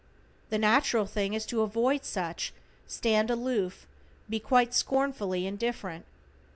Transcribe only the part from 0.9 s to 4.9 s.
thing is to avoid such, stand aloof, be quite